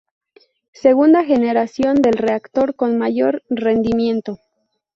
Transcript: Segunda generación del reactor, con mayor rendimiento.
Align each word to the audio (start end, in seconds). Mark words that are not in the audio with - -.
Segunda 0.73 1.23
generación 1.23 2.01
del 2.01 2.13
reactor, 2.15 2.73
con 2.73 2.97
mayor 2.97 3.43
rendimiento. 3.51 4.39